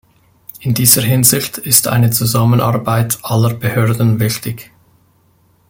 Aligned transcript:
In 0.61 0.73
dieser 0.73 1.03
Hinsicht 1.03 1.59
ist 1.59 1.87
eine 1.87 2.09
Zusammenarbeit 2.09 3.19
aller 3.21 3.53
Behörden 3.53 4.19
wichtig. 4.19 4.71